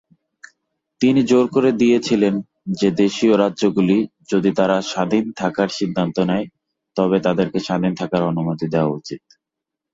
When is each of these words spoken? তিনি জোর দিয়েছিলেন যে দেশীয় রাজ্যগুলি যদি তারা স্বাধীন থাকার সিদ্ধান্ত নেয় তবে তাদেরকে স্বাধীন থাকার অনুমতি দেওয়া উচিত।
তিনি 1.01 1.21
জোর 1.23 1.45
দিয়েছিলেন 1.77 2.35
যে 2.79 2.87
দেশীয় 2.95 3.33
রাজ্যগুলি 3.37 3.97
যদি 4.31 4.49
তারা 4.55 4.77
স্বাধীন 4.83 5.25
থাকার 5.31 5.69
সিদ্ধান্ত 5.69 6.17
নেয় 6.21 6.45
তবে 6.95 7.17
তাদেরকে 7.19 7.59
স্বাধীন 7.59 7.93
থাকার 7.95 8.23
অনুমতি 8.23 8.65
দেওয়া 8.69 8.91
উচিত। 8.91 9.21